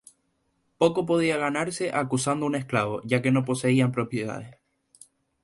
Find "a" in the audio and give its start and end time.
2.47-2.49